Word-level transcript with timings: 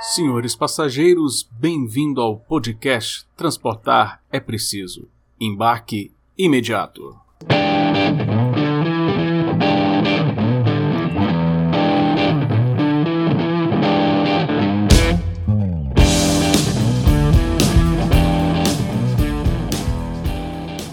Senhores 0.00 0.54
passageiros, 0.54 1.42
bem-vindo 1.58 2.20
ao 2.20 2.38
podcast 2.38 3.26
Transportar 3.36 4.22
é 4.30 4.38
Preciso. 4.38 5.08
Embarque 5.40 6.12
imediato. 6.38 7.16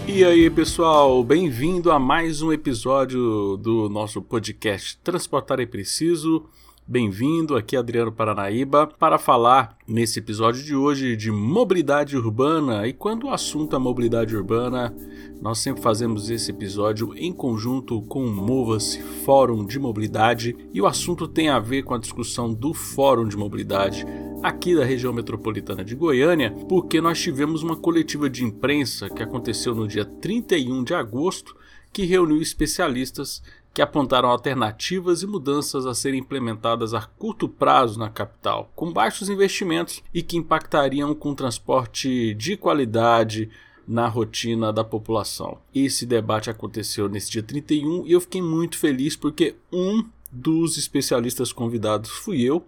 E 0.08 0.24
aí, 0.24 0.50
pessoal, 0.50 1.22
bem-vindo 1.22 1.92
a 1.92 1.98
mais 2.00 2.42
um 2.42 2.52
episódio 2.52 3.56
do 3.58 3.88
nosso 3.88 4.20
podcast 4.20 4.98
Transportar 5.04 5.60
é 5.60 5.66
Preciso. 5.66 6.48
Bem-vindo, 6.88 7.56
aqui 7.56 7.74
é 7.74 7.80
Adriano 7.80 8.12
Paranaíba, 8.12 8.86
para 8.86 9.18
falar 9.18 9.76
nesse 9.88 10.20
episódio 10.20 10.62
de 10.62 10.72
hoje 10.72 11.16
de 11.16 11.32
mobilidade 11.32 12.16
urbana. 12.16 12.86
E 12.86 12.92
quando 12.92 13.24
o 13.24 13.30
assunto 13.30 13.74
é 13.74 13.78
mobilidade 13.78 14.36
urbana, 14.36 14.94
nós 15.42 15.58
sempre 15.58 15.82
fazemos 15.82 16.30
esse 16.30 16.52
episódio 16.52 17.12
em 17.16 17.32
conjunto 17.32 18.02
com 18.02 18.24
o 18.24 18.32
Mova-se 18.32 19.02
Fórum 19.02 19.66
de 19.66 19.80
Mobilidade 19.80 20.56
e 20.72 20.80
o 20.80 20.86
assunto 20.86 21.26
tem 21.26 21.48
a 21.48 21.58
ver 21.58 21.82
com 21.82 21.92
a 21.92 21.98
discussão 21.98 22.54
do 22.54 22.72
Fórum 22.72 23.26
de 23.26 23.36
Mobilidade 23.36 24.06
aqui 24.40 24.76
da 24.76 24.84
região 24.84 25.12
metropolitana 25.12 25.84
de 25.84 25.96
Goiânia, 25.96 26.52
porque 26.68 27.00
nós 27.00 27.20
tivemos 27.20 27.64
uma 27.64 27.74
coletiva 27.74 28.30
de 28.30 28.44
imprensa 28.44 29.10
que 29.10 29.24
aconteceu 29.24 29.74
no 29.74 29.88
dia 29.88 30.04
31 30.04 30.84
de 30.84 30.94
agosto, 30.94 31.56
que 31.92 32.04
reuniu 32.04 32.40
especialistas 32.40 33.42
que 33.76 33.82
apontaram 33.82 34.30
alternativas 34.30 35.20
e 35.20 35.26
mudanças 35.26 35.84
a 35.84 35.92
serem 35.92 36.20
implementadas 36.20 36.94
a 36.94 37.02
curto 37.02 37.46
prazo 37.46 37.98
na 37.98 38.08
capital, 38.08 38.72
com 38.74 38.90
baixos 38.90 39.28
investimentos 39.28 40.02
e 40.14 40.22
que 40.22 40.38
impactariam 40.38 41.14
com 41.14 41.34
transporte 41.34 42.32
de 42.32 42.56
qualidade 42.56 43.50
na 43.86 44.08
rotina 44.08 44.72
da 44.72 44.82
população. 44.82 45.58
Esse 45.74 46.06
debate 46.06 46.48
aconteceu 46.48 47.06
nesse 47.06 47.30
dia 47.30 47.42
31 47.42 48.06
e 48.06 48.12
eu 48.12 48.20
fiquei 48.22 48.40
muito 48.40 48.78
feliz 48.78 49.14
porque 49.14 49.56
um 49.70 50.02
dos 50.32 50.78
especialistas 50.78 51.52
convidados 51.52 52.08
fui 52.08 52.40
eu 52.40 52.64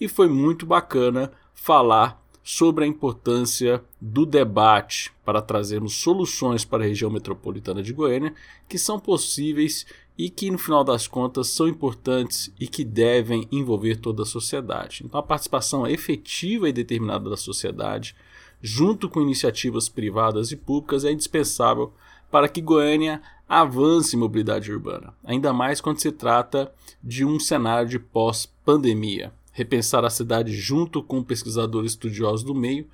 e 0.00 0.08
foi 0.08 0.28
muito 0.28 0.66
bacana 0.66 1.30
falar 1.54 2.20
sobre 2.42 2.84
a 2.84 2.88
importância 2.88 3.84
do 4.00 4.26
debate 4.26 5.12
para 5.24 5.40
trazermos 5.40 5.94
soluções 5.94 6.64
para 6.64 6.82
a 6.82 6.86
região 6.88 7.10
metropolitana 7.10 7.80
de 7.80 7.92
Goiânia 7.92 8.34
que 8.66 8.78
são 8.78 8.98
possíveis 8.98 9.86
e 10.18 10.28
que, 10.28 10.50
no 10.50 10.58
final 10.58 10.82
das 10.82 11.06
contas, 11.06 11.46
são 11.46 11.68
importantes 11.68 12.52
e 12.58 12.66
que 12.66 12.84
devem 12.84 13.46
envolver 13.52 13.96
toda 13.96 14.24
a 14.24 14.26
sociedade. 14.26 15.04
Então, 15.04 15.20
a 15.20 15.22
participação 15.22 15.86
efetiva 15.86 16.68
e 16.68 16.72
determinada 16.72 17.30
da 17.30 17.36
sociedade, 17.36 18.16
junto 18.60 19.08
com 19.08 19.22
iniciativas 19.22 19.88
privadas 19.88 20.50
e 20.50 20.56
públicas, 20.56 21.04
é 21.04 21.12
indispensável 21.12 21.92
para 22.32 22.48
que 22.48 22.60
Goiânia 22.60 23.22
avance 23.48 24.16
em 24.16 24.18
mobilidade 24.18 24.72
urbana, 24.72 25.14
ainda 25.24 25.52
mais 25.52 25.80
quando 25.80 26.00
se 26.00 26.10
trata 26.10 26.70
de 27.02 27.24
um 27.24 27.38
cenário 27.38 27.88
de 27.88 27.98
pós-pandemia. 27.98 29.32
Repensar 29.52 30.04
a 30.04 30.10
cidade 30.10 30.52
junto 30.52 31.02
com 31.02 31.22
pesquisadores 31.22 31.92
estudiosos 31.92 32.42
do 32.44 32.54
meio 32.54 32.86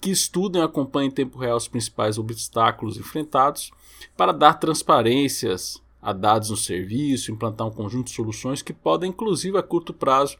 que 0.00 0.10
estudam 0.10 0.62
e 0.62 0.64
acompanham 0.64 1.08
em 1.08 1.12
tempo 1.12 1.38
real 1.38 1.56
os 1.56 1.68
principais 1.68 2.18
obstáculos 2.18 2.96
enfrentados 2.96 3.72
para 4.16 4.32
dar 4.32 4.54
transparências 4.54 5.82
a 6.00 6.12
dados 6.12 6.50
no 6.50 6.56
serviço, 6.56 7.32
implantar 7.32 7.66
um 7.66 7.72
conjunto 7.72 8.06
de 8.06 8.14
soluções 8.14 8.62
que 8.62 8.72
podem, 8.72 9.10
inclusive 9.10 9.58
a 9.58 9.62
curto 9.62 9.92
prazo, 9.92 10.36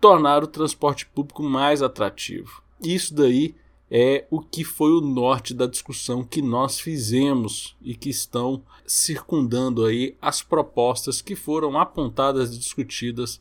tornar 0.00 0.42
o 0.42 0.48
transporte 0.48 1.06
público 1.06 1.42
mais 1.42 1.82
atrativo. 1.82 2.62
Isso 2.82 3.14
daí 3.14 3.54
é 3.90 4.26
o 4.30 4.40
que 4.40 4.64
foi 4.64 4.90
o 4.90 5.00
norte 5.00 5.54
da 5.54 5.66
discussão 5.66 6.22
que 6.22 6.42
nós 6.42 6.78
fizemos 6.78 7.76
e 7.80 7.94
que 7.94 8.10
estão 8.10 8.62
circundando 8.86 9.84
aí 9.84 10.16
as 10.20 10.42
propostas 10.42 11.22
que 11.22 11.34
foram 11.34 11.78
apontadas 11.78 12.54
e 12.54 12.58
discutidas 12.58 13.40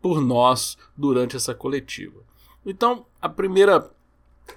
por 0.00 0.20
nós 0.20 0.76
durante 0.96 1.36
essa 1.36 1.54
coletiva. 1.54 2.22
Então, 2.64 3.04
a 3.20 3.28
primeira 3.28 3.90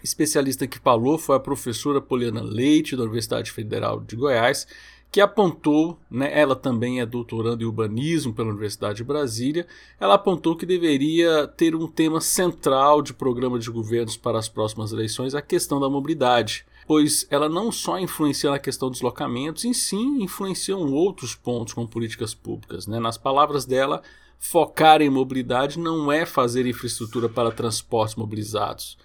especialista 0.04 0.68
que 0.68 0.80
falou 0.80 1.18
foi 1.18 1.36
a 1.36 1.40
professora 1.40 2.02
Poliana 2.02 2.42
Leite, 2.42 2.96
da 2.96 3.04
Universidade 3.04 3.52
Federal 3.52 4.00
de 4.00 4.16
Goiás, 4.16 4.68
que 5.12 5.22
apontou, 5.22 5.98
né, 6.12 6.30
ela 6.38 6.56
também 6.56 7.00
é 7.00 7.06
doutoranda 7.06 7.64
em 7.64 7.66
urbanismo 7.66 8.34
pela 8.34 8.50
Universidade 8.50 8.98
de 8.98 9.04
Brasília, 9.04 9.66
ela 10.00 10.16
apontou 10.16 10.56
que 10.56 10.66
deveria 10.66 11.48
ter 11.48 11.76
um 11.76 11.88
tema 11.88 12.20
central 12.20 13.02
de 13.02 13.14
programa 13.14 13.58
de 13.58 13.70
governos 13.72 14.18
para 14.18 14.38
as 14.38 14.50
próximas 14.50 14.92
eleições 14.92 15.34
a 15.34 15.42
questão 15.42 15.80
da 15.80 15.90
mobilidade, 15.90 16.66
pois 16.86 17.26
ela 17.30 17.48
não 17.48 17.72
só 17.72 17.98
influencia 17.98 18.52
na 18.52 18.60
questão 18.60 18.90
dos 18.90 19.02
locamentos, 19.02 19.66
em 19.66 19.74
sim 19.74 20.22
influenciam 20.22 20.92
outros 20.92 21.36
pontos 21.36 21.74
como 21.74 21.88
políticas 21.88 22.34
públicas. 22.34 22.86
Né? 22.86 23.00
Nas 23.00 23.18
palavras 23.18 23.66
dela, 23.66 24.02
focar 24.38 25.02
em 25.02 25.10
mobilidade 25.10 25.80
não 25.80 26.12
é 26.12 26.26
fazer 26.26 26.66
infraestrutura 26.66 27.28
para 27.28 27.52
transportes 27.52 28.16
mobilizados, 28.16 28.98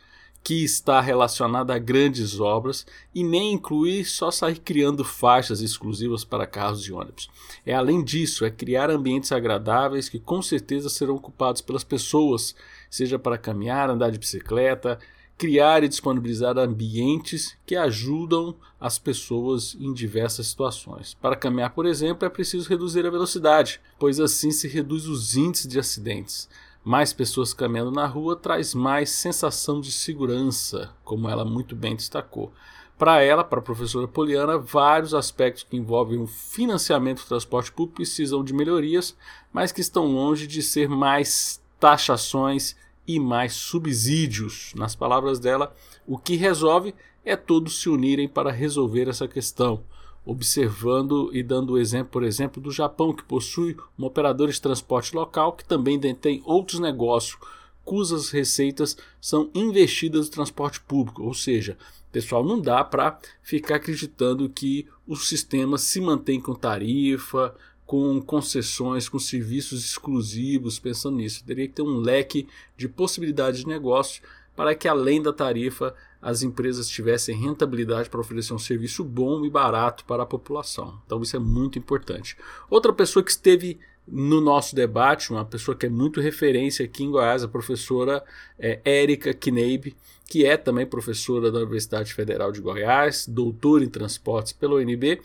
que 0.43 0.65
está 0.65 1.01
relacionada 1.01 1.75
a 1.75 1.79
grandes 1.79 2.41
obras 2.41 2.85
e 3.15 3.23
nem 3.23 3.53
incluir 3.53 4.05
só 4.05 4.31
sair 4.31 4.59
criando 4.59 5.05
faixas 5.05 5.61
exclusivas 5.61 6.25
para 6.25 6.47
carros 6.47 6.83
e 6.83 6.93
ônibus. 6.93 7.31
É 7.65 7.75
além 7.75 8.03
disso, 8.03 8.45
é 8.45 8.51
criar 8.51 8.91
ambientes 8.91 9.31
agradáveis 9.31 10.09
que 10.09 10.19
com 10.19 10.43
certeza 10.43 10.89
serão 10.89 11.15
ocupados 11.15 11.63
pelas 11.63 11.85
pessoas, 11.85 12.55
seja 12.91 13.19
para 13.19 13.39
caminhar, 13.39 13.89
andar 13.89 14.11
de 14.11 14.19
bicicleta, 14.19 14.99
criar 15.39 15.83
e 15.83 15.89
disponibilizar 15.89 16.59
ambientes 16.59 17.57
que 17.67 17.75
ajudam 17.75 18.55
as 18.81 18.99
pessoas 18.99 19.77
em 19.79 19.93
diversas 19.93 20.49
situações. 20.49 21.15
Para 21.15 21.37
caminhar, 21.37 21.75
por 21.75 21.87
exemplo, 21.87 22.27
é 22.27 22.31
preciso 22.31 22.69
reduzir 22.69 23.07
a 23.07 23.11
velocidade, 23.11 23.81
pois 23.99 24.21
assim 24.21 24.51
se 24.51 24.69
reduz 24.69 25.07
os 25.07 25.37
índices 25.37 25.67
de 25.67 25.79
acidentes. 25.79 26.49
Mais 26.85 27.13
pessoas 27.13 27.55
caminhando 27.55 27.93
na 27.93 28.07
rua 28.07 28.35
traz 28.35 28.75
mais 28.75 29.11
sensação 29.11 29.81
de 29.81 29.93
segurança, 29.93 30.91
como 31.05 31.29
ela 31.29 31.45
muito 31.45 31.77
bem 31.77 31.95
destacou. 31.95 32.53
Para 32.99 33.23
ela, 33.23 33.45
para 33.45 33.61
a 33.61 33.63
professora 33.63 34.09
Poliana, 34.09 34.59
vários 34.59 35.15
aspectos 35.15 35.63
que 35.63 35.77
envolvem 35.77 36.19
o 36.19 36.27
financiamento 36.27 37.23
do 37.23 37.29
transporte 37.29 37.71
público 37.71 37.97
precisam 37.97 38.43
de 38.43 38.53
melhorias, 38.53 39.17
mas 39.53 39.71
que 39.71 39.81
estão 39.81 40.07
longe 40.07 40.47
de 40.47 40.61
ser 40.61 40.89
mais 40.89 41.63
taxações 41.79 42.77
e 43.07 43.19
mais 43.19 43.55
subsídios. 43.55 44.73
Nas 44.77 44.97
palavras 44.97 45.39
dela, 45.39 45.75
o 46.07 46.19
que 46.19 46.37
resolve 46.37 46.95
é 47.25 47.37
todos 47.37 47.81
se 47.81 47.89
unirem 47.89 48.29
para 48.29 48.51
resolver 48.51 49.09
essa 49.09 49.29
questão 49.29 49.85
observando 50.25 51.31
e 51.33 51.43
dando 51.43 51.73
o 51.73 51.79
exemplo, 51.79 52.13
por 52.13 52.23
exemplo, 52.23 52.63
do 52.63 52.71
Japão, 52.71 53.13
que 53.13 53.25
possui 53.25 53.77
um 53.99 54.05
operador 54.05 54.49
de 54.49 54.61
transporte 54.61 55.15
local 55.15 55.53
que 55.53 55.65
também 55.65 55.99
detém 55.99 56.43
outros 56.45 56.79
negócios 56.79 57.37
cujas 57.85 58.31
receitas 58.31 58.97
são 59.21 59.51
investidas 59.55 60.27
no 60.27 60.33
transporte 60.33 60.81
público. 60.81 61.23
Ou 61.23 61.35
seja, 61.35 61.77
pessoal, 62.11 62.45
não 62.45 62.61
dá 62.61 62.85
para 62.85 63.19
ficar 63.43 63.77
acreditando 63.77 64.49
que 64.49 64.87
o 65.07 65.17
sistema 65.17 65.77
se 65.77 66.01
mantém 66.01 66.41
com 66.41 66.55
tarifa, 66.55 67.55
com 67.85 68.23
concessões, 68.23 69.09
com 69.09 69.19
serviços 69.19 69.85
exclusivos, 69.85 70.79
pensando 70.79 71.17
nisso. 71.17 71.45
Teria 71.45 71.67
que 71.67 71.75
ter 71.75 71.83
um 71.83 71.99
leque 71.99 72.47
de 72.77 72.89
possibilidades 72.89 73.61
de 73.61 73.67
negócio 73.67 74.23
para 74.55 74.75
que, 74.75 74.87
além 74.87 75.23
da 75.23 75.33
tarifa, 75.33 75.95
as 76.23 76.43
empresas 76.43 76.89
tivessem 76.89 77.37
rentabilidade 77.37 78.09
para 78.09 78.21
oferecer 78.21 78.55
um 78.55 78.59
serviço 78.59 79.03
bom 79.03 79.45
e 79.45 79.51
barato 79.51 80.05
para 80.05 80.23
a 80.23 80.27
população. 80.27 81.01
Então 81.05 81.21
isso 81.21 81.35
é 81.35 81.41
muito 81.41 81.79
importante. 81.79 82.37
Outra 82.71 82.93
pessoa 82.93 83.25
que 83.25 83.31
esteve 83.31 83.81
no 84.07 84.41
nosso 84.41 84.75
debate, 84.75 85.31
uma 85.31 85.45
pessoa 85.45 85.77
que 85.77 85.87
é 85.87 85.89
muito 85.89 86.21
referência 86.21 86.85
aqui 86.85 87.05
em 87.05 87.11
Goiás, 87.11 87.43
a 87.43 87.49
professora 87.49 88.23
é, 88.59 88.81
Érica 88.85 89.33
Kneib, 89.33 89.97
que 90.29 90.45
é 90.47 90.57
também 90.57 90.87
professora 90.87 91.51
da 91.51 91.59
Universidade 91.59 92.15
Federal 92.15 92.53
de 92.53 92.61
Goiás, 92.61 93.27
doutora 93.27 93.85
em 93.85 93.89
transportes 93.89 94.53
pela 94.53 94.77
UNB, 94.77 95.21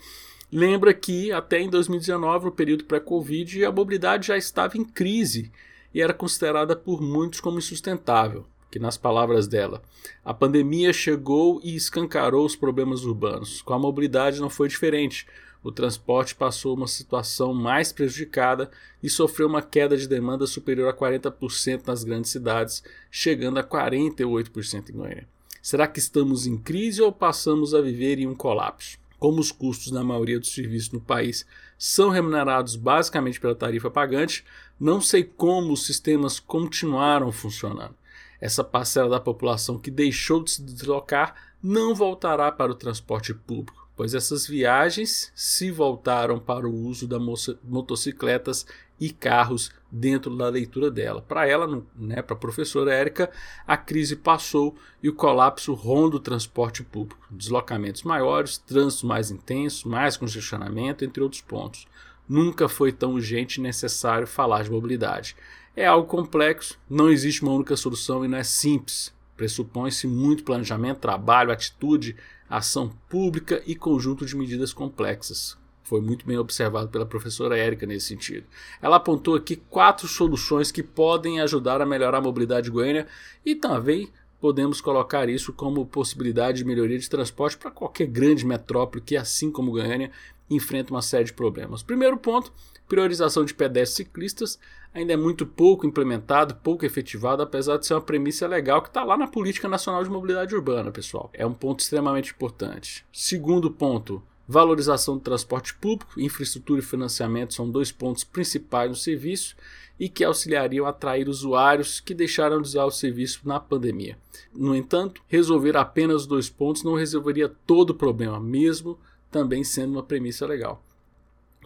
lembra 0.50 0.92
que 0.92 1.30
até 1.32 1.60
em 1.60 1.70
2019, 1.70 2.46
no 2.46 2.52
período 2.52 2.84
pré-Covid, 2.84 3.64
a 3.64 3.72
mobilidade 3.72 4.28
já 4.28 4.36
estava 4.36 4.76
em 4.76 4.84
crise 4.84 5.50
e 5.94 6.02
era 6.02 6.12
considerada 6.12 6.76
por 6.76 7.00
muitos 7.00 7.40
como 7.40 7.58
insustentável 7.58 8.46
que, 8.70 8.78
nas 8.78 8.96
palavras 8.96 9.46
dela, 9.46 9.82
a 10.24 10.34
pandemia 10.34 10.92
chegou 10.92 11.60
e 11.62 11.74
escancarou 11.74 12.44
os 12.44 12.56
problemas 12.56 13.04
urbanos. 13.04 13.62
Com 13.62 13.74
a 13.74 13.78
mobilidade 13.78 14.40
não 14.40 14.50
foi 14.50 14.68
diferente. 14.68 15.26
O 15.62 15.72
transporte 15.72 16.34
passou 16.34 16.76
uma 16.76 16.86
situação 16.86 17.52
mais 17.52 17.92
prejudicada 17.92 18.70
e 19.02 19.10
sofreu 19.10 19.48
uma 19.48 19.62
queda 19.62 19.96
de 19.96 20.06
demanda 20.06 20.46
superior 20.46 20.88
a 20.88 20.96
40% 20.96 21.86
nas 21.86 22.04
grandes 22.04 22.30
cidades, 22.30 22.82
chegando 23.10 23.58
a 23.58 23.64
48% 23.64 24.90
em 24.90 24.92
Goiânia. 24.92 25.28
Será 25.60 25.86
que 25.86 25.98
estamos 25.98 26.46
em 26.46 26.56
crise 26.56 27.02
ou 27.02 27.12
passamos 27.12 27.74
a 27.74 27.80
viver 27.80 28.18
em 28.18 28.26
um 28.26 28.34
colapso? 28.34 28.98
Como 29.18 29.40
os 29.40 29.50
custos 29.50 29.90
na 29.90 30.04
maioria 30.04 30.38
dos 30.38 30.54
serviços 30.54 30.92
no 30.92 31.00
país 31.00 31.44
são 31.76 32.08
remunerados 32.08 32.76
basicamente 32.76 33.40
pela 33.40 33.54
tarifa 33.54 33.90
pagante, 33.90 34.44
não 34.78 35.00
sei 35.00 35.24
como 35.24 35.72
os 35.72 35.84
sistemas 35.84 36.38
continuaram 36.38 37.32
funcionando. 37.32 37.94
Essa 38.40 38.62
parcela 38.62 39.10
da 39.10 39.20
população 39.20 39.78
que 39.78 39.90
deixou 39.90 40.42
de 40.42 40.52
se 40.52 40.62
deslocar 40.62 41.34
não 41.62 41.94
voltará 41.94 42.52
para 42.52 42.72
o 42.72 42.76
transporte 42.76 43.34
público 43.34 43.88
pois 43.98 44.14
essas 44.14 44.46
viagens 44.46 45.32
se 45.34 45.72
voltaram 45.72 46.38
para 46.38 46.68
o 46.68 46.72
uso 46.72 47.08
das 47.08 47.20
motocicletas 47.64 48.64
e 49.00 49.10
carros 49.10 49.72
dentro 49.90 50.36
da 50.36 50.48
leitura 50.48 50.88
dela. 50.88 51.20
Para 51.20 51.48
ela, 51.48 51.82
né, 51.96 52.22
para 52.22 52.36
a 52.36 52.38
professora 52.38 52.94
Érica, 52.94 53.28
a 53.66 53.76
crise 53.76 54.14
passou 54.14 54.76
e 55.02 55.08
o 55.08 55.12
colapso 55.12 55.74
ronda 55.74 56.14
o 56.14 56.20
transporte 56.20 56.84
público. 56.84 57.26
Deslocamentos 57.28 58.04
maiores, 58.04 58.56
trânsito 58.58 59.04
mais 59.04 59.32
intenso, 59.32 59.88
mais 59.88 60.16
congestionamento, 60.16 61.04
entre 61.04 61.20
outros 61.20 61.42
pontos. 61.42 61.88
Nunca 62.28 62.68
foi 62.68 62.92
tão 62.92 63.14
urgente 63.14 63.58
e 63.58 63.62
necessário 63.62 64.26
falar 64.26 64.62
de 64.62 64.70
mobilidade. 64.70 65.34
É 65.74 65.86
algo 65.86 66.08
complexo, 66.08 66.78
não 66.90 67.08
existe 67.08 67.42
uma 67.42 67.52
única 67.52 67.76
solução 67.76 68.24
e 68.24 68.28
não 68.28 68.38
é 68.38 68.44
simples. 68.44 69.14
Pressupõe-se 69.36 70.06
muito 70.06 70.44
planejamento, 70.44 70.98
trabalho, 70.98 71.52
atitude, 71.52 72.16
ação 72.50 72.92
pública 73.08 73.62
e 73.64 73.76
conjunto 73.76 74.26
de 74.26 74.36
medidas 74.36 74.72
complexas. 74.72 75.56
Foi 75.84 76.02
muito 76.02 76.26
bem 76.26 76.36
observado 76.36 76.88
pela 76.88 77.06
professora 77.06 77.56
Érica 77.56 77.86
nesse 77.86 78.08
sentido. 78.08 78.46
Ela 78.82 78.96
apontou 78.96 79.34
aqui 79.34 79.56
quatro 79.56 80.06
soluções 80.06 80.70
que 80.70 80.82
podem 80.82 81.40
ajudar 81.40 81.80
a 81.80 81.86
melhorar 81.86 82.18
a 82.18 82.20
mobilidade 82.20 82.64
de 82.64 82.70
Goiânia 82.70 83.06
e 83.46 83.54
também 83.54 84.12
podemos 84.40 84.80
colocar 84.80 85.28
isso 85.28 85.52
como 85.52 85.86
possibilidade 85.86 86.58
de 86.58 86.64
melhoria 86.64 86.98
de 86.98 87.08
transporte 87.08 87.56
para 87.56 87.70
qualquer 87.70 88.06
grande 88.06 88.46
metrópole 88.46 89.02
que, 89.02 89.16
assim 89.16 89.50
como 89.50 89.70
Goiânia, 89.70 90.10
enfrenta 90.50 90.92
uma 90.92 91.02
série 91.02 91.24
de 91.24 91.32
problemas. 91.32 91.82
Primeiro 91.82 92.16
ponto, 92.16 92.52
priorização 92.88 93.44
de 93.44 93.54
pedestres 93.54 94.00
e 94.00 94.04
ciclistas 94.04 94.58
ainda 94.94 95.12
é 95.12 95.16
muito 95.16 95.46
pouco 95.46 95.86
implementado, 95.86 96.54
pouco 96.56 96.86
efetivado, 96.86 97.42
apesar 97.42 97.76
de 97.76 97.86
ser 97.86 97.94
uma 97.94 98.00
premissa 98.00 98.46
legal 98.46 98.80
que 98.80 98.88
está 98.88 99.04
lá 99.04 99.16
na 99.16 99.26
Política 99.26 99.68
Nacional 99.68 100.02
de 100.02 100.10
Mobilidade 100.10 100.54
Urbana, 100.54 100.90
pessoal. 100.90 101.30
É 101.34 101.46
um 101.46 101.52
ponto 101.52 101.80
extremamente 101.80 102.32
importante. 102.32 103.04
Segundo 103.12 103.70
ponto, 103.70 104.22
valorização 104.48 105.18
do 105.18 105.22
transporte 105.22 105.74
público, 105.74 106.18
infraestrutura 106.18 106.80
e 106.80 106.84
financiamento 106.84 107.52
são 107.52 107.70
dois 107.70 107.92
pontos 107.92 108.24
principais 108.24 108.88
no 108.88 108.96
serviço 108.96 109.54
e 110.00 110.08
que 110.08 110.24
auxiliariam 110.24 110.86
a 110.86 110.88
atrair 110.88 111.28
usuários 111.28 112.00
que 112.00 112.14
deixaram 112.14 112.62
de 112.62 112.68
usar 112.68 112.86
o 112.86 112.90
serviço 112.90 113.40
na 113.44 113.60
pandemia. 113.60 114.16
No 114.54 114.74
entanto, 114.74 115.22
resolver 115.26 115.76
apenas 115.76 116.24
dois 116.24 116.48
pontos 116.48 116.82
não 116.82 116.94
resolveria 116.94 117.52
todo 117.66 117.90
o 117.90 117.94
problema, 117.94 118.40
mesmo 118.40 118.98
também 119.30 119.62
sendo 119.62 119.92
uma 119.92 120.02
premissa 120.02 120.46
legal. 120.46 120.82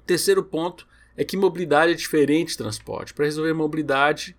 Terceiro 0.04 0.42
ponto 0.42 0.84
é 1.16 1.24
que 1.24 1.36
mobilidade 1.36 1.92
é 1.92 1.94
diferente 1.94 2.48
de 2.48 2.56
transporte. 2.56 3.14
Para 3.14 3.26
resolver 3.26 3.52
mobilidade, 3.52 4.36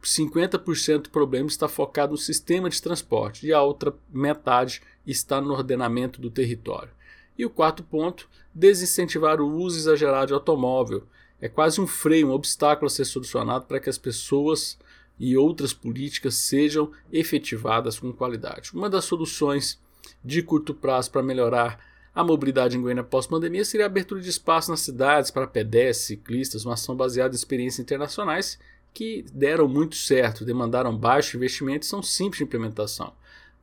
50% 0.00 1.02
do 1.02 1.10
problema 1.10 1.48
está 1.48 1.66
focado 1.66 2.12
no 2.12 2.18
sistema 2.18 2.70
de 2.70 2.80
transporte 2.80 3.46
e 3.46 3.52
a 3.52 3.60
outra 3.60 3.92
metade 4.12 4.80
está 5.04 5.40
no 5.40 5.52
ordenamento 5.52 6.20
do 6.20 6.30
território. 6.30 6.96
E 7.38 7.46
o 7.46 7.50
quarto 7.50 7.84
ponto, 7.84 8.28
desincentivar 8.52 9.40
o 9.40 9.56
uso 9.56 9.78
exagerado 9.78 10.26
de 10.26 10.34
automóvel. 10.34 11.04
É 11.40 11.48
quase 11.48 11.80
um 11.80 11.86
freio, 11.86 12.28
um 12.28 12.32
obstáculo 12.32 12.88
a 12.88 12.90
ser 12.90 13.04
solucionado 13.04 13.66
para 13.66 13.78
que 13.78 13.88
as 13.88 13.96
pessoas 13.96 14.76
e 15.18 15.36
outras 15.36 15.72
políticas 15.72 16.34
sejam 16.34 16.90
efetivadas 17.12 17.98
com 17.98 18.12
qualidade. 18.12 18.72
Uma 18.74 18.90
das 18.90 19.04
soluções 19.04 19.80
de 20.24 20.42
curto 20.42 20.74
prazo 20.74 21.10
para 21.10 21.22
melhorar 21.22 21.78
a 22.14 22.24
mobilidade 22.24 22.76
em 22.76 22.80
Goiânia 22.80 23.04
pós-pandemia 23.04 23.64
seria 23.64 23.86
a 23.86 23.88
abertura 23.88 24.20
de 24.20 24.28
espaço 24.28 24.70
nas 24.70 24.80
cidades 24.80 25.30
para 25.30 25.46
pedestres, 25.46 26.06
ciclistas, 26.06 26.64
uma 26.64 26.74
ação 26.74 26.96
baseada 26.96 27.34
em 27.34 27.36
experiências 27.36 27.78
internacionais 27.78 28.58
que 28.92 29.24
deram 29.32 29.68
muito 29.68 29.94
certo, 29.94 30.44
demandaram 30.44 30.96
baixo 30.96 31.36
investimento 31.36 31.86
e 31.86 31.88
são 31.88 32.02
simples 32.02 32.38
de 32.38 32.44
implementação. 32.44 33.12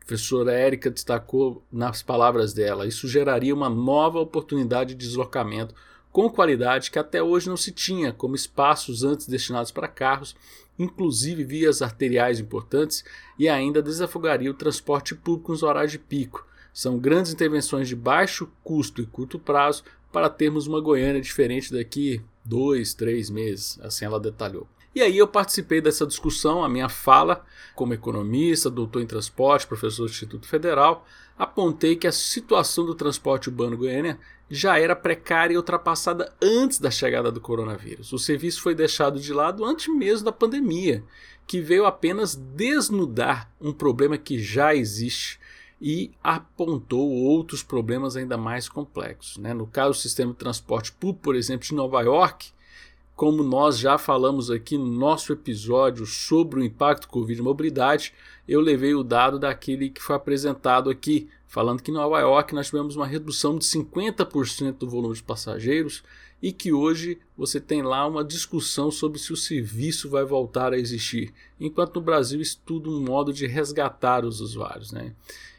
Professora 0.06 0.54
Érica 0.54 0.92
destacou 0.92 1.64
nas 1.72 2.04
palavras 2.04 2.54
dela: 2.54 2.86
isso 2.86 3.08
geraria 3.08 3.54
uma 3.54 3.70
nova 3.70 4.20
oportunidade 4.20 4.94
de 4.94 5.08
deslocamento 5.08 5.74
com 6.12 6.30
qualidade 6.30 6.92
que 6.92 7.00
até 7.00 7.22
hoje 7.22 7.50
não 7.50 7.58
se 7.58 7.72
tinha, 7.72 8.14
como 8.14 8.36
espaços 8.36 9.04
antes 9.04 9.28
destinados 9.28 9.72
para 9.72 9.88
carros, 9.88 10.36
inclusive 10.80 11.44
vias 11.44 11.82
arteriais 11.82 12.40
importantes, 12.40 13.04
e 13.38 13.50
ainda 13.50 13.82
desafogaria 13.82 14.50
o 14.50 14.54
transporte 14.54 15.14
público 15.14 15.52
nos 15.52 15.64
horários 15.64 15.92
de 15.92 16.00
pico. 16.00 16.48
São 16.72 16.98
grandes 16.98 17.34
intervenções 17.34 17.88
de 17.88 17.96
baixo 17.96 18.50
custo 18.64 19.02
e 19.02 19.06
curto 19.06 19.40
prazo 19.40 19.84
para 20.12 20.30
termos 20.30 20.68
uma 20.68 20.80
Goiânia 20.80 21.20
diferente 21.20 21.74
daqui 21.74 22.22
dois, 22.46 22.94
três 22.94 23.30
meses, 23.30 23.78
assim 23.82 24.06
ela 24.06 24.20
detalhou. 24.20 24.68
E 24.96 25.02
aí 25.02 25.18
eu 25.18 25.28
participei 25.28 25.82
dessa 25.82 26.08
discussão, 26.08 26.64
a 26.64 26.70
minha 26.70 26.88
fala, 26.88 27.44
como 27.76 27.94
economista, 27.94 28.70
doutor 28.70 29.02
em 29.02 29.06
transporte, 29.06 29.68
professor 29.68 30.06
do 30.06 30.10
Instituto 30.10 30.48
Federal, 30.48 31.06
apontei 31.38 31.98
que 31.98 32.08
a 32.08 32.14
situação 32.14 32.86
do 32.86 32.96
transporte 32.96 33.50
urbano 33.50 33.76
Goiânia 33.76 34.18
já 34.50 34.80
era 34.80 34.96
precária 34.96 35.54
e 35.54 35.58
ultrapassada 35.58 36.34
antes 36.42 36.80
da 36.80 36.90
chegada 36.90 37.30
do 37.30 37.42
coronavírus. 37.42 38.14
O 38.14 38.18
serviço 38.18 38.62
foi 38.62 38.74
deixado 38.74 39.20
de 39.20 39.34
lado 39.34 39.66
antes 39.66 39.94
mesmo 39.94 40.24
da 40.24 40.32
pandemia, 40.32 41.04
que 41.46 41.60
veio 41.60 41.86
apenas 41.86 42.34
desnudar 42.34 43.52
um 43.60 43.74
problema 43.74 44.18
que 44.18 44.40
já 44.40 44.74
existe 44.74 45.38
e 45.82 46.12
apontou 46.24 47.12
outros 47.12 47.62
problemas 47.62 48.16
ainda 48.16 48.38
mais 48.38 48.70
complexos. 48.70 49.36
Né? 49.38 49.54
No 49.54 49.68
caso 49.68 49.92
do 49.92 50.02
sistema 50.02 50.32
de 50.32 50.38
transporte 50.38 50.94
público, 50.94 51.22
por 51.22 51.36
exemplo, 51.36 51.68
de 51.68 51.76
Nova 51.76 52.02
York, 52.02 52.55
como 53.16 53.44
nós 53.44 53.80
já 53.80 53.98
falamos 53.98 54.52
aqui 54.52 54.78
no 54.78 54.86
nosso 54.86 55.32
episódio 55.32 56.06
sobre 56.06 56.60
o 56.60 56.64
impacto 56.64 57.08
Covid 57.08 57.42
mobilidade, 57.42 58.14
eu 58.48 58.60
levei 58.60 58.94
o 58.94 59.04
dado 59.04 59.40
daquele 59.40 59.90
que 59.90 60.02
foi 60.02 60.16
apresentado 60.16 60.90
aqui, 60.90 61.30
falando 61.48 61.82
que 61.82 61.92
em 61.92 61.94
Nova 61.94 62.20
York 62.20 62.54
nós 62.54 62.68
tivemos 62.68 62.96
uma 62.96 63.08
redução 63.08 63.58
de 63.58 63.66
50% 63.66 64.80
do 64.80 64.90
volume 64.90 65.16
de 65.16 65.24
passageiros 65.24 66.04
e 66.42 66.52
que 66.52 66.74
hoje 66.74 67.18
você 67.38 67.60
tem 67.62 67.82
lá 67.82 68.06
uma 68.06 68.24
discussão 68.24 68.92
sobre 68.92 69.18
se 69.18 69.32
o 69.32 69.38
serviço 69.38 70.10
vai 70.10 70.26
voltar 70.26 70.74
a 70.74 70.78
existir, 70.78 71.34
enquanto 71.58 71.96
no 71.96 72.02
Brasil 72.02 72.42
estuda 72.42 72.90
um 72.90 73.00
modo 73.00 73.32
de 73.32 73.48
resgatar 73.48 74.26
os 74.26 74.42
usuários. 74.42 74.92
Né? 74.92 75.14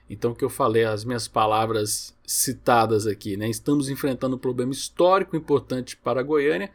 Então, 0.09 0.32
o 0.32 0.35
que 0.35 0.44
eu 0.44 0.50
falei, 0.50 0.85
as 0.85 1.05
minhas 1.05 1.26
palavras 1.26 2.14
citadas 2.26 3.06
aqui, 3.06 3.37
né? 3.37 3.49
Estamos 3.49 3.88
enfrentando 3.88 4.37
um 4.37 4.38
problema 4.38 4.73
histórico 4.73 5.37
importante 5.37 5.97
para 5.97 6.20
a 6.20 6.23
Goiânia, 6.23 6.70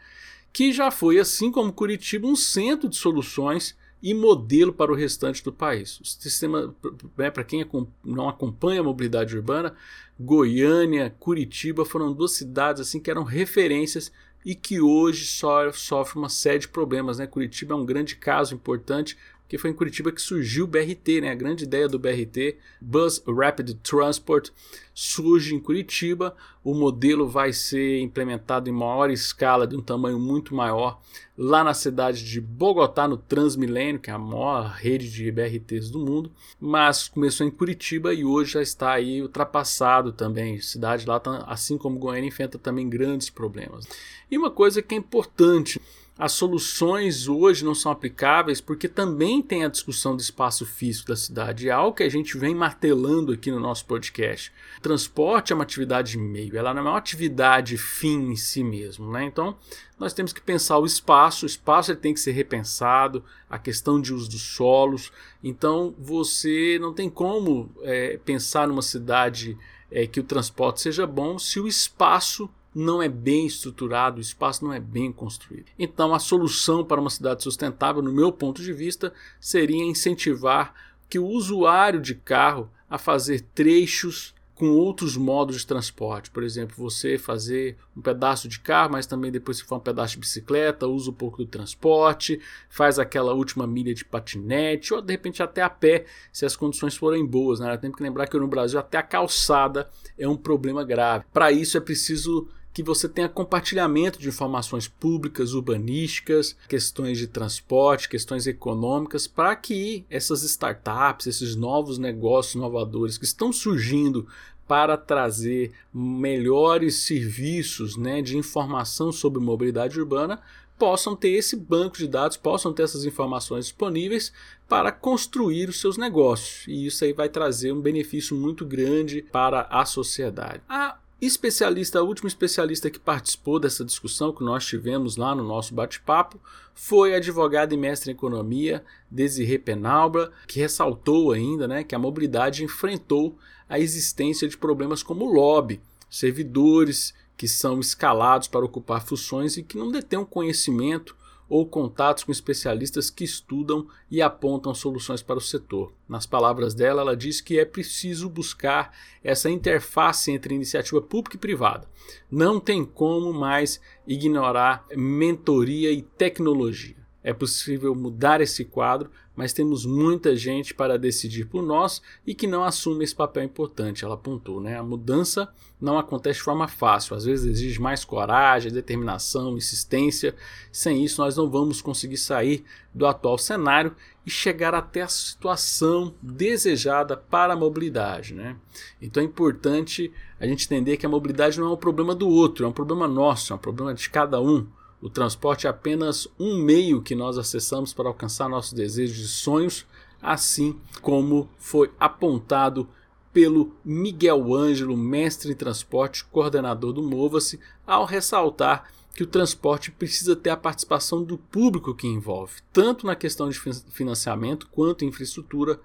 que 0.54 0.72
já 0.72 0.92
foi, 0.92 1.20
assim 1.20 1.52
como 1.52 1.72
Curitiba, 1.72 2.28
um 2.28 2.36
centro 2.36 2.90
de 2.90 2.98
soluções 2.98 3.76
e 4.02 4.14
modelo 4.14 4.74
para 4.74 4.92
o 4.92 4.96
restante 4.96 5.44
do 5.44 5.54
país. 5.54 6.00
O 6.00 6.06
sistema, 6.06 6.74
né, 7.18 7.30
para 7.30 7.44
quem 7.44 7.66
não 8.04 8.28
acompanha 8.28 8.82
a 8.82 8.84
mobilidade 8.84 9.36
urbana, 9.36 9.76
Goiânia, 10.20 11.16
Curitiba 11.20 11.86
foram 11.86 12.12
duas 12.12 12.32
cidades 12.32 12.82
assim 12.82 13.00
que 13.00 13.12
eram 13.12 13.24
referências 13.24 14.12
e 14.44 14.56
que 14.56 14.82
hoje 14.82 15.26
só 15.26 15.72
sofre 15.72 16.18
uma 16.18 16.30
série 16.30 16.60
de 16.60 16.68
problemas. 16.68 17.20
Né? 17.20 17.28
Curitiba 17.28 17.74
é 17.74 17.78
um 17.78 17.86
grande 17.86 18.16
caso 18.16 18.56
importante 18.56 19.18
que 19.52 19.58
foi 19.58 19.70
em 19.70 19.74
Curitiba 19.74 20.14
que 20.14 20.22
surgiu 20.22 20.64
o 20.64 20.68
BRT, 20.68 21.20
né? 21.20 21.30
A 21.30 21.36
grande 21.36 21.66
ideia 21.66 21.86
do 21.86 22.00
BRT, 22.00 22.56
Bus 22.80 23.22
Rapid 23.28 23.74
Transport, 23.84 24.50
surge 24.94 25.54
em 25.54 25.60
Curitiba. 25.60 26.34
O 26.64 26.74
modelo 26.74 27.28
vai 27.28 27.52
ser 27.52 28.00
implementado 28.00 28.70
em 28.70 28.72
maior 28.72 29.12
escala, 29.12 29.68
de 29.68 29.76
um 29.76 29.82
tamanho 29.82 30.18
muito 30.18 30.56
maior, 30.56 31.02
lá 31.38 31.66
na 31.66 31.74
cidade 31.74 32.24
de 32.24 32.40
Bogotá, 32.40 33.10
no 33.10 33.18
Transmilênio, 33.18 34.00
que 34.00 34.10
é 34.10 34.14
a 34.14 34.18
maior 34.18 34.70
rede 34.70 35.12
de 35.12 35.30
BRTs 35.30 35.90
do 35.92 36.00
mundo. 36.00 36.32
Mas 36.58 37.10
começou 37.10 37.46
em 37.46 37.52
Curitiba 37.52 38.14
e 38.14 38.24
hoje 38.24 38.54
já 38.54 38.62
está 38.62 38.94
aí 38.94 39.22
ultrapassado 39.22 40.14
também. 40.14 40.56
A 40.56 40.62
cidade 40.62 41.06
lá, 41.06 41.20
tá, 41.20 41.44
assim 41.46 41.78
como 41.78 42.00
Goiânia, 42.00 42.30
enfrenta 42.30 42.58
também 42.58 42.88
grandes 42.88 43.30
problemas. 43.30 43.86
E 44.32 44.38
uma 44.38 44.50
coisa 44.50 44.82
que 44.82 44.96
é 44.96 44.98
importante 44.98 45.82
as 46.18 46.34
soluções 46.34 47.28
hoje 47.28 47.66
não 47.66 47.74
são 47.74 47.92
aplicáveis 47.92 48.62
porque 48.62 48.88
também 48.88 49.42
tem 49.42 49.64
a 49.64 49.70
discussão 49.70 50.16
do 50.16 50.22
espaço 50.22 50.66
físico 50.66 51.08
da 51.08 51.16
cidade. 51.16 51.70
É 51.70 51.72
algo 51.72 51.96
que 51.96 52.04
a 52.04 52.10
gente 52.10 52.38
vem 52.38 52.54
martelando 52.54 53.32
aqui 53.32 53.50
no 53.50 53.60
nosso 53.60 53.86
podcast. 53.86 54.52
Transporte 54.82 55.52
é 55.52 55.56
uma 55.56 55.64
atividade 55.64 56.18
meio, 56.18 56.58
ela 56.58 56.74
não 56.74 56.82
é 56.82 56.90
uma 56.90 56.98
atividade 56.98 57.78
fim 57.78 58.32
em 58.32 58.36
si 58.36 58.64
mesmo. 58.64 59.10
Né? 59.12 59.24
Então, 59.24 59.58
nós 59.98 60.14
temos 60.14 60.34
que 60.34 60.42
pensar 60.42 60.78
o 60.78 60.86
espaço, 60.86 61.46
o 61.46 61.50
espaço 61.50 61.96
tem 61.96 62.14
que 62.14 62.20
ser 62.20 62.32
repensado, 62.34 63.24
a 63.50 63.58
questão 63.58 64.00
de 64.00 64.14
uso 64.14 64.30
dos 64.30 64.42
solos. 64.42 65.12
Então, 65.44 65.96
você 65.98 66.78
não 66.80 66.94
tem 66.94 67.10
como 67.10 67.72
é, 67.82 68.20
pensar 68.24 68.68
numa 68.68 68.82
cidade 68.82 69.58
é, 69.90 70.06
que 70.06 70.20
o 70.20 70.24
transporte 70.24 70.82
seja 70.82 71.08
bom 71.08 71.40
se 71.40 71.60
o 71.60 71.68
espaço 71.68 72.50
não 72.74 73.02
é 73.02 73.10
bem 73.10 73.46
estruturado, 73.46 74.18
o 74.18 74.22
espaço 74.22 74.64
não 74.64 74.74
é 74.74 74.80
bem 74.80 75.12
construído. 75.12 75.66
Então, 75.78 76.14
a 76.14 76.20
solução 76.20 76.84
para 76.86 77.02
uma 77.02 77.10
cidade 77.10 77.44
sustentável, 77.44 78.02
no 78.02 78.12
meu 78.12 78.32
ponto 78.32 78.62
de 78.62 78.74
vista, 78.74 79.14
seria 79.40 79.84
incentivar 79.84 80.74
que 81.10 81.20
o 81.20 81.28
usuário 81.28 82.00
de 82.00 82.16
carro 82.16 82.70
a 82.90 82.98
fazer 82.98 83.42
trechos 83.54 84.34
com 84.62 84.70
outros 84.70 85.18
modos 85.18 85.58
de 85.58 85.66
transporte. 85.66 86.30
Por 86.30 86.44
exemplo, 86.44 86.76
você 86.78 87.18
fazer 87.18 87.78
um 87.98 88.02
pedaço 88.02 88.48
de 88.48 88.60
carro, 88.60 88.92
mas 88.92 89.08
também 89.08 89.32
depois 89.32 89.58
se 89.58 89.64
for 89.64 89.78
um 89.78 89.80
pedaço 89.80 90.14
de 90.14 90.20
bicicleta, 90.20 90.86
usa 90.86 91.10
um 91.10 91.14
pouco 91.14 91.40
do 91.40 91.48
transporte, 91.48 92.40
faz 92.70 93.00
aquela 93.00 93.34
última 93.34 93.66
milha 93.66 93.92
de 93.92 94.06
patinete, 94.06 94.94
ou 94.94 95.02
de 95.02 95.12
repente 95.12 95.42
até 95.42 95.64
a 95.64 95.70
pé, 95.70 96.06
se 96.32 96.46
as 96.46 96.56
condições 96.56 96.96
forem 96.96 97.26
boas. 97.26 97.60
Né? 97.60 97.76
Tem 97.76 97.92
que 97.92 98.04
lembrar 98.04 98.28
que 98.28 98.38
no 98.38 98.48
Brasil 98.48 98.80
até 98.80 99.00
a 99.00 99.04
calçada 99.04 99.90
é 100.16 100.28
um 100.28 100.38
problema 100.38 100.84
grave. 100.84 101.26
Para 101.34 101.52
isso 101.52 101.76
é 101.76 101.82
preciso 101.82 102.48
que 102.74 102.82
você 102.82 103.08
tenha 103.08 103.28
compartilhamento 103.28 104.20
de 104.20 104.30
informações 104.30 104.88
públicas, 104.88 105.54
urbanísticas, 105.54 106.56
questões 106.68 107.18
de 107.18 107.28
transporte, 107.28 108.10
questões 108.10 108.48
econômicas, 108.48 109.28
para 109.28 109.56
que 109.56 110.06
essas 110.10 110.44
startups, 110.44 111.28
esses 111.28 111.56
novos 111.56 111.98
negócios 111.98 112.56
inovadores 112.56 113.18
que 113.18 113.26
estão 113.26 113.52
surgindo 113.52 114.28
para 114.68 114.96
trazer 114.96 115.74
melhores 115.94 116.96
serviços 117.04 117.98
né, 117.98 118.22
de 118.22 118.38
informação 118.38 119.12
sobre 119.12 119.42
mobilidade 119.42 120.00
urbana 120.00 120.40
possam 120.82 121.16
ter 121.16 121.30
esse 121.30 121.56
banco 121.56 121.98
de 121.98 122.08
dados, 122.08 122.38
possam 122.38 122.74
ter 122.74 122.84
essas 122.84 123.06
informações 123.06 123.66
disponíveis 123.66 124.34
para 124.68 124.92
construir 124.92 125.70
os 125.70 125.80
seus 125.80 125.96
negócios. 125.96 126.66
E 126.68 126.88
isso 126.88 127.04
aí 127.04 127.14
vai 127.14 127.30
trazer 127.30 127.72
um 127.72 127.80
benefício 127.82 128.36
muito 128.36 128.66
grande 128.66 129.22
para 129.22 129.68
a 129.70 129.86
sociedade. 129.86 130.64
A 130.68 130.98
especialista, 131.22 132.00
a 132.00 132.04
última 132.04 132.28
especialista 132.28 132.90
que 132.90 133.00
participou 133.00 133.60
dessa 133.60 133.86
discussão 133.86 134.34
que 134.34 134.44
nós 134.44 134.66
tivemos 134.66 135.18
lá 135.18 135.36
no 135.36 135.44
nosso 135.44 135.74
bate-papo 135.74 136.40
foi 136.74 137.14
a 137.14 137.18
advogada 137.18 137.74
e 137.74 137.78
mestre 137.78 138.10
em 138.10 138.16
economia 138.16 138.84
Desirê 139.10 139.60
Penalba, 139.60 140.32
que 140.48 140.60
ressaltou 140.60 141.32
ainda 141.32 141.68
né, 141.68 141.84
que 141.84 141.94
a 141.94 142.00
mobilidade 142.00 142.64
enfrentou 142.64 143.38
a 143.70 143.80
existência 143.80 144.48
de 144.48 144.58
problemas 144.58 145.04
como 145.04 145.32
lobby, 145.32 145.80
servidores 146.10 147.14
que 147.38 147.48
são 147.48 147.80
escalados 147.80 148.48
para 148.48 148.66
ocupar 148.66 149.06
funções 149.06 149.58
e 149.58 149.64
que 149.64 149.78
não 149.78 149.92
detêm 149.92 150.20
um 150.20 150.26
conhecimento 150.26 151.16
ou 151.52 151.66
contatos 151.66 152.24
com 152.24 152.32
especialistas 152.32 153.10
que 153.10 153.26
estudam 153.26 153.86
e 154.10 154.22
apontam 154.22 154.74
soluções 154.74 155.22
para 155.22 155.38
o 155.38 155.42
setor. 155.42 155.92
Nas 156.08 156.26
palavras 156.26 156.74
dela, 156.74 157.02
ela 157.02 157.14
diz 157.14 157.42
que 157.42 157.60
é 157.60 157.66
preciso 157.66 158.30
buscar 158.30 158.98
essa 159.22 159.50
interface 159.50 160.32
entre 160.32 160.56
iniciativa 160.56 161.02
pública 161.02 161.36
e 161.36 161.40
privada. 161.40 161.90
Não 162.32 162.58
tem 162.58 162.86
como 162.86 163.34
mais 163.34 163.82
ignorar 164.08 164.86
mentoria 164.96 165.92
e 165.92 166.02
tecnologia. 166.02 166.96
É 167.22 167.34
possível 167.34 167.94
mudar 167.94 168.40
esse 168.40 168.64
quadro, 168.64 169.12
mas 169.36 169.54
temos 169.54 169.86
muita 169.86 170.36
gente 170.36 170.74
para 170.74 170.98
decidir 170.98 171.46
por 171.46 171.64
nós 171.64 172.02
e 172.26 172.36
que 172.36 172.48
não 172.48 172.64
assume 172.64 173.04
esse 173.04 173.16
papel 173.16 173.44
importante. 173.44 174.04
Ela 174.04 174.16
apontou, 174.16 174.60
né? 174.60 174.78
A 174.78 174.84
mudança 174.84 175.52
não 175.80 175.98
acontece 175.98 176.40
de 176.40 176.46
forma 176.46 176.68
fácil, 176.68 177.16
às 177.16 177.26
vezes 177.26 177.46
exige 177.46 177.82
mais 177.82 178.06
coragem, 178.06 178.72
determinação, 178.72 179.58
insistência. 179.58 180.36
Sem 180.72 181.04
isso, 181.04 181.22
nós 181.22 181.36
não 181.36 181.50
vamos 181.50 181.82
conseguir 181.82 182.18
sair 182.18 182.64
do 182.94 183.08
atual 183.08 183.38
cenário 183.38 183.96
e 184.26 184.30
chegar 184.30 184.76
até 184.76 185.02
a 185.02 185.08
situação 185.08 186.14
desejada 186.22 187.18
para 187.18 187.54
a 187.54 187.58
mobilidade, 187.58 188.34
né? 188.34 188.56
Então 189.02 189.24
é 189.24 189.26
importante 189.26 190.12
a 190.40 190.46
gente 190.46 190.66
entender 190.66 190.98
que 190.98 191.06
a 191.06 191.10
mobilidade 191.10 191.60
não 191.60 191.68
é 191.68 191.74
um 191.74 191.78
problema 191.78 192.14
do 192.14 192.30
outro, 192.30 192.66
é 192.66 192.68
um 192.68 192.74
problema 192.74 193.08
nosso, 193.08 193.54
é 193.54 193.56
um 193.56 193.60
problema 193.60 193.94
de 193.94 194.10
cada 194.10 194.40
um. 194.40 194.68
O 195.02 195.10
transporte 195.10 195.66
é 195.66 195.70
apenas 195.70 196.28
um 196.40 196.58
meio 196.58 197.02
que 197.02 197.16
nós 197.16 197.38
acessamos 197.38 197.94
para 197.94 198.08
alcançar 198.08 198.48
nossos 198.48 198.74
desejos 198.74 199.18
e 199.26 199.28
sonhos, 199.28 199.86
assim 200.22 200.80
como 201.02 201.50
foi 201.58 201.92
apontado 202.00 202.88
pelo 203.34 203.74
Miguel 203.84 204.54
Ângelo, 204.54 204.96
mestre 204.96 205.52
em 205.52 205.56
transporte, 205.56 206.26
coordenador 206.26 206.94
do 206.94 207.02
Mova-se, 207.02 207.60
ao 207.88 208.06
ressaltar 208.06 208.92
que 209.16 209.24
o 209.24 209.28
transporte 209.28 209.92
precisa 209.92 210.36
ter 210.36 210.52
a 210.52 210.58
participação 210.58 211.24
do 211.24 211.38
público 211.38 211.96
que 211.96 212.08
envolve, 212.08 212.62
tanto 212.72 213.06
na 213.06 213.16
questão 213.16 213.50
de 213.50 213.60
financiamento 213.90 214.68
quanto 214.72 215.04
infraestrutura, 215.04 215.80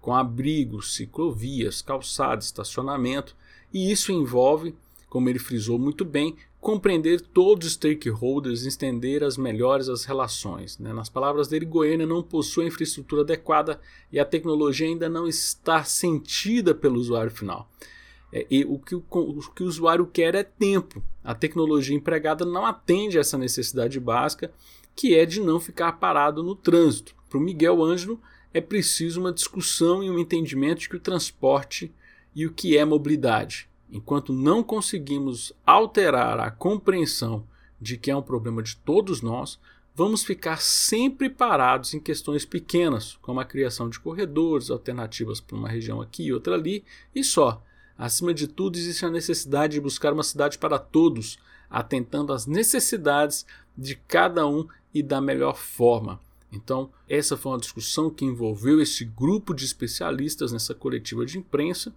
com 0.00 0.14
abrigos, 0.14 0.94
ciclovias, 0.94 1.82
calçadas, 1.82 2.46
estacionamento, 2.46 3.34
e 3.72 3.90
isso 3.90 4.12
envolve, 4.12 4.74
como 5.08 5.28
ele 5.28 5.38
frisou 5.38 5.78
muito 5.78 6.04
bem, 6.04 6.36
compreender 6.60 7.20
todos 7.20 7.68
os 7.68 7.72
stakeholders 7.74 8.64
e 8.64 8.68
estender 8.68 9.22
as 9.22 9.36
melhores 9.36 9.88
as 9.88 10.04
relações. 10.04 10.78
Né? 10.78 10.92
Nas 10.92 11.08
palavras 11.08 11.48
dele, 11.48 11.64
Goiânia 11.64 12.06
não 12.06 12.22
possui 12.22 12.66
infraestrutura 12.66 13.22
adequada 13.22 13.80
e 14.10 14.18
a 14.18 14.24
tecnologia 14.24 14.88
ainda 14.88 15.08
não 15.08 15.28
está 15.28 15.84
sentida 15.84 16.74
pelo 16.74 16.98
usuário 16.98 17.30
final. 17.30 17.70
É, 18.32 18.44
e 18.50 18.64
o 18.64 18.78
que 18.78 18.96
o, 18.96 19.04
o 19.08 19.52
que 19.52 19.62
o 19.62 19.66
usuário 19.66 20.06
quer 20.06 20.34
é 20.34 20.42
tempo. 20.42 21.00
A 21.22 21.34
tecnologia 21.34 21.96
empregada 21.96 22.44
não 22.44 22.66
atende 22.66 23.16
a 23.16 23.20
essa 23.20 23.38
necessidade 23.38 24.00
básica, 24.00 24.52
que 24.96 25.14
é 25.14 25.24
de 25.24 25.40
não 25.40 25.60
ficar 25.60 25.92
parado 25.92 26.42
no 26.42 26.56
trânsito. 26.56 27.14
Para 27.28 27.38
o 27.38 27.40
Miguel 27.40 27.82
Ângelo, 27.82 28.20
é 28.52 28.60
preciso 28.60 29.20
uma 29.20 29.32
discussão 29.32 30.02
e 30.02 30.10
um 30.10 30.18
entendimento 30.18 30.80
de 30.80 30.88
que 30.88 30.96
o 30.96 31.00
transporte 31.00 31.94
e 32.34 32.44
o 32.44 32.52
que 32.52 32.76
é 32.76 32.84
mobilidade 32.84 33.68
enquanto 33.90 34.32
não 34.32 34.62
conseguimos 34.62 35.52
alterar 35.64 36.38
a 36.40 36.50
compreensão 36.50 37.46
de 37.80 37.96
que 37.96 38.10
é 38.10 38.16
um 38.16 38.22
problema 38.22 38.62
de 38.62 38.76
todos 38.76 39.20
nós, 39.20 39.58
vamos 39.94 40.24
ficar 40.24 40.60
sempre 40.60 41.30
parados 41.30 41.94
em 41.94 42.00
questões 42.00 42.44
pequenas, 42.44 43.16
como 43.22 43.40
a 43.40 43.44
criação 43.44 43.88
de 43.88 44.00
corredores, 44.00 44.70
alternativas 44.70 45.40
para 45.40 45.56
uma 45.56 45.68
região 45.68 46.00
aqui 46.00 46.24
e 46.24 46.32
outra 46.32 46.54
ali, 46.54 46.84
e 47.14 47.22
só. 47.22 47.62
Acima 47.96 48.34
de 48.34 48.46
tudo, 48.46 48.76
existe 48.76 49.06
a 49.06 49.10
necessidade 49.10 49.74
de 49.74 49.80
buscar 49.80 50.12
uma 50.12 50.22
cidade 50.22 50.58
para 50.58 50.78
todos, 50.78 51.38
atentando 51.70 52.32
às 52.32 52.46
necessidades 52.46 53.46
de 53.76 53.94
cada 53.94 54.46
um 54.46 54.66
e 54.92 55.02
da 55.02 55.20
melhor 55.20 55.56
forma. 55.56 56.20
Então, 56.52 56.90
essa 57.08 57.36
foi 57.36 57.52
uma 57.52 57.58
discussão 57.58 58.10
que 58.10 58.24
envolveu 58.24 58.80
esse 58.80 59.04
grupo 59.04 59.54
de 59.54 59.64
especialistas 59.64 60.52
nessa 60.52 60.74
coletiva 60.74 61.24
de 61.24 61.38
imprensa 61.38 61.92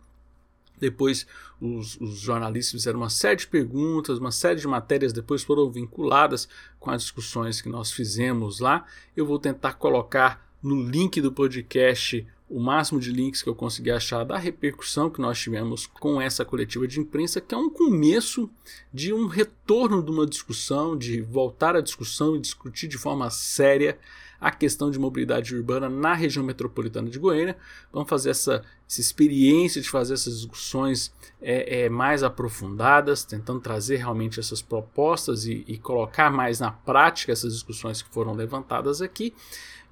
depois 0.79 1.27
os, 1.59 1.99
os, 1.99 2.19
jornalistas 2.19 2.71
fizeram 2.71 2.99
uma 2.99 3.09
série 3.09 3.37
de 3.37 3.47
perguntas, 3.47 4.17
uma 4.17 4.31
série 4.31 4.59
de 4.59 4.67
matérias 4.67 5.13
depois 5.13 5.43
foram 5.43 5.69
vinculadas 5.69 6.47
com 6.79 6.89
as 6.91 7.03
discussões 7.03 7.61
que 7.61 7.69
nós 7.69 7.91
fizemos 7.91 8.59
lá. 8.59 8.85
Eu 9.15 9.25
vou 9.25 9.39
tentar 9.39 9.73
colocar 9.73 10.47
no 10.61 10.81
link 10.81 11.21
do 11.21 11.31
podcast 11.31 12.25
o 12.49 12.59
máximo 12.59 12.99
de 12.99 13.11
links 13.11 13.43
que 13.43 13.49
eu 13.49 13.53
conseguir 13.53 13.91
achar 13.91 14.23
da 14.23 14.37
repercussão 14.37 15.09
que 15.09 15.21
nós 15.21 15.37
tivemos 15.39 15.85
com 15.85 16.19
essa 16.19 16.43
coletiva 16.43 16.87
de 16.87 16.99
imprensa, 16.99 17.39
que 17.39 17.53
é 17.53 17.57
um 17.57 17.69
começo 17.69 18.49
de 18.91 19.13
um 19.13 19.27
retorno 19.27 20.01
de 20.01 20.09
uma 20.09 20.25
discussão, 20.25 20.97
de 20.97 21.21
voltar 21.21 21.75
à 21.75 21.81
discussão 21.81 22.35
e 22.35 22.39
discutir 22.39 22.87
de 22.87 22.97
forma 22.97 23.29
séria 23.29 23.99
a 24.39 24.51
questão 24.51 24.89
de 24.89 24.97
mobilidade 24.97 25.55
urbana 25.55 25.89
na 25.89 26.13
região 26.13 26.43
metropolitana 26.43 27.09
de 27.09 27.19
Goiânia. 27.19 27.57
Vamos 27.91 28.09
fazer 28.09 28.29
essa, 28.29 28.63
essa 28.87 29.01
experiência 29.01 29.81
de 29.81 29.89
fazer 29.89 30.13
essas 30.13 30.41
discussões 30.41 31.13
é, 31.41 31.83
é, 31.83 31.89
mais 31.89 32.23
aprofundadas, 32.23 33.23
tentando 33.23 33.59
trazer 33.59 33.97
realmente 33.97 34.39
essas 34.39 34.61
propostas 34.61 35.45
e, 35.45 35.63
e 35.67 35.77
colocar 35.77 36.31
mais 36.31 36.59
na 36.59 36.71
prática 36.71 37.31
essas 37.31 37.53
discussões 37.53 38.01
que 38.01 38.09
foram 38.09 38.33
levantadas 38.33 39.01
aqui. 39.01 39.33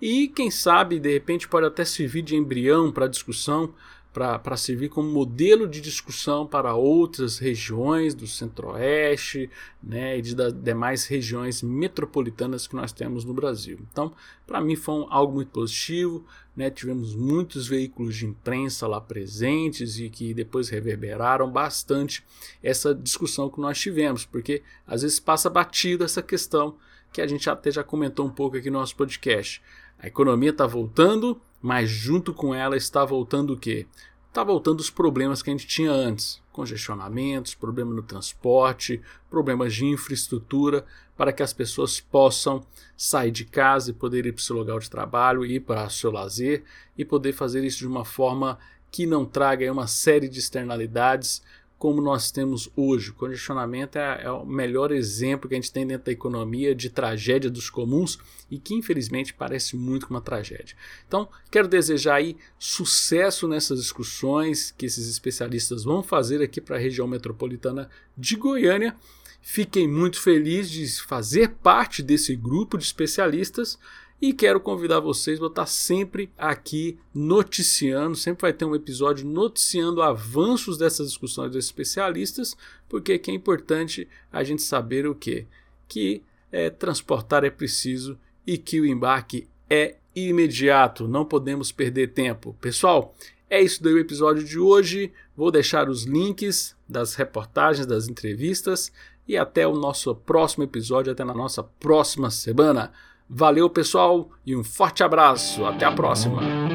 E 0.01 0.27
quem 0.27 0.51
sabe, 0.51 0.99
de 0.99 1.11
repente, 1.11 1.47
pode 1.47 1.65
até 1.65 1.83
servir 1.83 2.21
de 2.21 2.35
embrião 2.35 2.91
para 2.91 3.07
discussão 3.07 3.73
para 4.17 4.57
servir 4.57 4.89
como 4.89 5.07
modelo 5.07 5.67
de 5.67 5.79
discussão 5.79 6.47
para 6.47 6.73
outras 6.73 7.37
regiões 7.37 8.15
do 8.15 8.25
Centro-Oeste 8.25 9.47
né, 9.81 10.17
e 10.17 10.21
de 10.23 10.33
demais 10.53 11.05
regiões 11.05 11.61
metropolitanas 11.61 12.65
que 12.65 12.75
nós 12.75 12.91
temos 12.91 13.23
no 13.23 13.33
Brasil. 13.33 13.77
Então, 13.91 14.11
para 14.47 14.59
mim 14.59 14.75
foi 14.75 14.95
um, 14.95 15.07
algo 15.11 15.35
muito 15.35 15.51
positivo. 15.51 16.25
Né, 16.55 16.71
tivemos 16.71 17.13
muitos 17.13 17.67
veículos 17.67 18.15
de 18.15 18.25
imprensa 18.25 18.87
lá 18.87 18.99
presentes 18.99 19.99
e 19.99 20.09
que 20.09 20.33
depois 20.33 20.69
reverberaram 20.69 21.51
bastante 21.51 22.25
essa 22.63 22.95
discussão 22.95 23.47
que 23.47 23.61
nós 23.61 23.77
tivemos, 23.79 24.25
porque 24.25 24.63
às 24.87 25.03
vezes 25.03 25.19
passa 25.19 25.47
batido 25.47 26.03
essa 26.03 26.23
questão 26.23 26.75
que 27.13 27.21
a 27.21 27.27
gente 27.27 27.47
até 27.49 27.69
já 27.69 27.83
comentou 27.83 28.25
um 28.25 28.31
pouco 28.31 28.57
aqui 28.57 28.71
no 28.71 28.79
nosso 28.79 28.95
podcast. 28.95 29.61
A 29.99 30.07
economia 30.07 30.51
está 30.51 30.67
voltando, 30.67 31.41
mas 31.61 31.89
junto 31.89 32.33
com 32.33 32.53
ela 32.53 32.77
está 32.77 33.03
voltando 33.03 33.53
o 33.53 33.57
quê? 33.57 33.87
Está 34.27 34.43
voltando 34.43 34.79
os 34.79 34.89
problemas 34.89 35.41
que 35.41 35.49
a 35.49 35.53
gente 35.53 35.65
tinha 35.65 35.91
antes: 35.91 36.41
congestionamentos, 36.51 37.55
problemas 37.55 37.95
no 37.95 38.03
transporte, 38.03 39.01
problemas 39.29 39.73
de 39.73 39.85
infraestrutura, 39.85 40.85
para 41.15 41.33
que 41.33 41.41
as 41.41 41.51
pessoas 41.51 41.99
possam 41.99 42.63
sair 42.95 43.31
de 43.31 43.45
casa 43.45 43.89
e 43.89 43.93
poder 43.93 44.27
ir 44.27 44.33
para 44.33 44.39
o 44.39 44.43
seu 44.43 44.55
lugar 44.55 44.79
de 44.79 44.89
trabalho, 44.89 45.43
ir 45.43 45.61
para 45.61 45.87
o 45.87 45.89
seu 45.89 46.11
lazer 46.11 46.63
e 46.95 47.03
poder 47.03 47.33
fazer 47.33 47.63
isso 47.63 47.79
de 47.79 47.87
uma 47.87 48.05
forma 48.05 48.59
que 48.91 49.07
não 49.07 49.25
traga 49.25 49.71
uma 49.71 49.87
série 49.87 50.29
de 50.29 50.39
externalidades 50.39 51.41
como 51.77 52.01
nós 52.01 52.31
temos 52.31 52.69
hoje. 52.75 53.11
O 53.11 53.13
congestionamento 53.13 53.97
é, 53.97 54.23
é, 54.23 54.31
o 54.31 54.45
melhor 54.45 54.91
exemplo 54.91 55.47
que 55.47 55.55
a 55.55 55.57
gente 55.57 55.71
tem 55.71 55.85
dentro 55.85 56.05
da 56.05 56.11
economia 56.11 56.73
de 56.73 56.89
tragédia 56.89 57.49
dos 57.49 57.69
comuns 57.69 58.17
e 58.49 58.57
que 58.57 58.73
infelizmente 58.73 59.33
parece 59.33 59.75
muito 59.75 60.07
com 60.07 60.13
uma 60.13 60.21
tragédia. 60.21 60.75
Então, 61.07 61.29
quero 61.51 61.67
desejar 61.67 62.15
aí 62.15 62.35
sucesso 62.57 63.47
nessas 63.47 63.79
discussões 63.79 64.73
que 64.75 64.85
esses 64.85 65.07
especialistas 65.07 65.83
vão 65.83 66.01
fazer 66.01 66.41
aqui 66.41 66.59
para 66.59 66.77
a 66.77 66.79
região 66.79 67.07
metropolitana 67.07 67.89
de 68.17 68.35
Goiânia. 68.35 68.95
Fiquei 69.41 69.87
muito 69.87 70.19
feliz 70.19 70.69
de 70.69 70.87
fazer 71.03 71.49
parte 71.49 72.01
desse 72.01 72.35
grupo 72.35 72.77
de 72.77 72.83
especialistas 72.83 73.77
e 74.21 74.33
quero 74.33 74.59
convidar 74.59 74.99
vocês, 74.99 75.37
vou 75.37 75.47
estar 75.47 75.67
sempre 75.67 76.31
aqui 76.37 76.97
noticiando, 77.13 78.15
sempre 78.15 78.41
vai 78.41 78.53
ter 78.53 78.65
um 78.65 78.75
episódio 78.75 79.27
noticiando 79.27 80.01
avanços 80.01 80.77
dessas 80.77 81.09
discussões 81.09 81.51
dos 81.51 81.65
especialistas, 81.65 82.57
porque 82.89 83.21
é 83.27 83.31
importante 83.31 84.07
a 84.31 84.43
gente 84.43 84.63
saber 84.63 85.05
o 85.05 85.13
que? 85.13 85.45
Que 85.87 86.23
é, 86.51 86.69
transportar 86.69 87.43
é 87.43 87.49
preciso 87.49 88.17
e 88.45 88.57
que 88.57 88.81
o 88.81 88.85
embarque 88.85 89.47
é 89.69 89.97
imediato, 90.15 91.07
não 91.07 91.23
podemos 91.23 91.71
perder 91.71 92.13
tempo. 92.13 92.55
Pessoal, 92.59 93.15
é 93.49 93.61
isso 93.61 93.83
daí 93.83 93.93
o 93.93 93.99
episódio 93.99 94.43
de 94.43 94.57
hoje. 94.57 95.11
Vou 95.35 95.51
deixar 95.51 95.89
os 95.89 96.05
links 96.05 96.75
das 96.89 97.13
reportagens, 97.13 97.85
das 97.85 98.07
entrevistas 98.07 98.91
e 99.27 99.37
até 99.37 99.67
o 99.67 99.75
nosso 99.75 100.15
próximo 100.15 100.63
episódio, 100.63 101.11
até 101.11 101.23
na 101.23 101.35
nossa 101.35 101.61
próxima 101.61 102.31
semana. 102.31 102.91
Valeu, 103.29 103.69
pessoal, 103.69 104.29
e 104.45 104.55
um 104.55 104.63
forte 104.63 105.03
abraço. 105.03 105.65
Até 105.65 105.85
a 105.85 105.91
próxima. 105.91 106.66